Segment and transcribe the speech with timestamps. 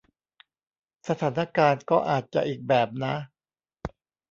[1.07, 3.13] สถานการณ์ก็อาจจะอีกแบบนะ